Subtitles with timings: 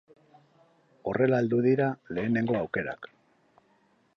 [1.11, 3.11] Horrela heldu dira lehenengo aukerak.